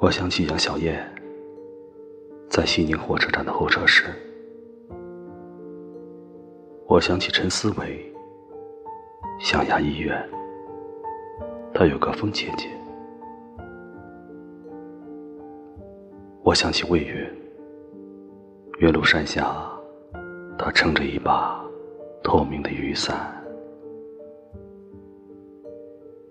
[0.00, 1.04] 我想起杨小燕
[2.48, 4.04] 在西宁火车站的候车室，
[6.86, 8.14] 我想起陈思维
[9.40, 10.16] 象牙医院，
[11.74, 12.68] 他有个疯姐姐。
[16.44, 17.16] 我想起魏云，
[18.78, 19.68] 岳麓山下，
[20.56, 21.60] 他撑着一把
[22.22, 23.34] 透明的雨伞。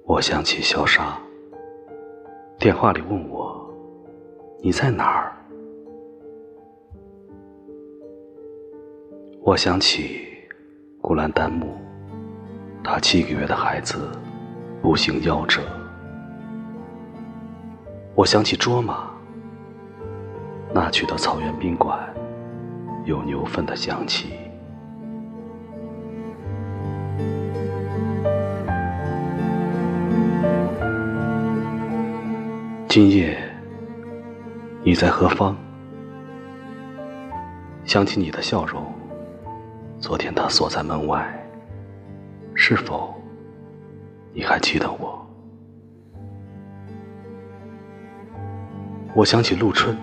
[0.05, 1.19] 我想起萧沙，
[2.57, 3.56] 电话里问我
[4.59, 5.31] 你在哪儿。
[9.41, 10.27] 我想起
[10.99, 11.77] 古兰丹木，
[12.83, 14.09] 他七个月的孩子
[14.81, 15.61] 步行夭折。
[18.15, 19.09] 我想起卓玛，
[20.73, 22.13] 那曲的草原宾馆
[23.05, 24.33] 有牛粪的香气。
[32.89, 33.37] 今夜
[34.87, 35.53] 你在何方？
[37.83, 38.81] 想起你的笑容，
[39.99, 41.27] 昨天他锁在门外，
[42.55, 43.13] 是否
[44.31, 45.27] 你还记得我？
[49.13, 49.93] 我想起陆春，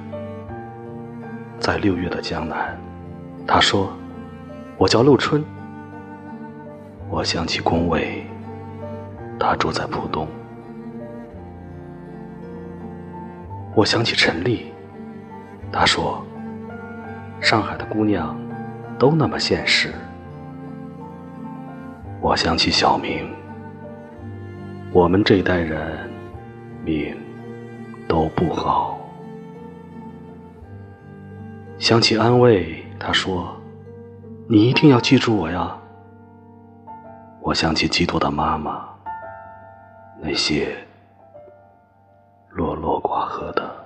[1.58, 2.78] 在六月的江南，
[3.46, 3.90] 他说
[4.76, 5.42] 我叫陆春。
[7.08, 8.26] 我想起龚伟，
[9.40, 10.28] 他住在浦东。
[13.76, 14.72] 我想起陈丽，
[15.76, 16.24] 她说
[17.42, 18.38] ：“上海的姑娘
[18.96, 19.92] 都那么现实。”
[22.22, 23.28] 我想起小明，
[24.92, 26.08] 我们这代人
[26.84, 27.16] 命
[28.06, 29.00] 都不好。
[31.76, 33.52] 想起安慰，他说
[34.48, 35.76] ：“你一定要记住我呀。”
[37.42, 38.88] 我想起基多的妈妈，
[40.22, 40.68] 那些。
[42.50, 43.83] 落落寡合的。